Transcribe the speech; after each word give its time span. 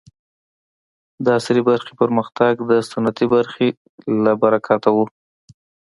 د 1.23 1.25
عصري 1.37 1.61
برخې 1.69 1.93
پرمختګ 2.01 2.53
د 2.71 2.71
سنتي 2.91 3.25
برخې 3.33 3.67
له 4.23 4.31
برکته 4.41 4.89
و. 4.95 4.97